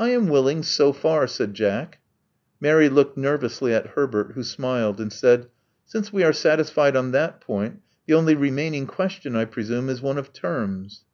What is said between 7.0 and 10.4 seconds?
that point, the only remaining question, I presume, is one of